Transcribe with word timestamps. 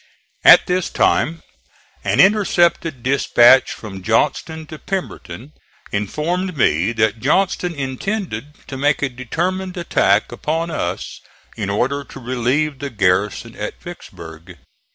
At 0.43 0.65
this 0.65 0.89
time 0.89 1.43
an 2.03 2.19
intercepted 2.19 3.03
dispatch 3.03 3.71
from 3.71 4.01
Johnston 4.01 4.65
to 4.65 4.79
Pemberton 4.79 5.53
informed 5.91 6.57
me 6.57 6.91
that 6.93 7.19
Johnston 7.19 7.75
intended 7.75 8.55
to 8.67 8.77
make 8.77 9.03
a 9.03 9.09
determined 9.09 9.77
attack 9.77 10.31
upon 10.31 10.71
us 10.71 11.21
in 11.55 11.69
order 11.69 12.03
to 12.03 12.19
relieve 12.19 12.79
the 12.79 12.89
garrison 12.89 13.55
at 13.55 13.79
Vicksburg. 13.79 14.57